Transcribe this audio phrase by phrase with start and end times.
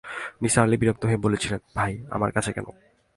[0.41, 2.67] নিসার আলি বিরক্ত হয়ে বলেছিলেন, ভাই, আমার কাছে কেন?